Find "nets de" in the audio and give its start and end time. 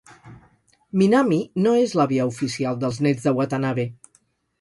3.09-3.35